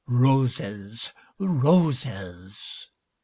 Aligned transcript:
Roses! 0.07 1.11
Roses! 1.37 2.87